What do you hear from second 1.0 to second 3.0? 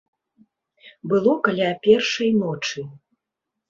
Было каля першай ночы.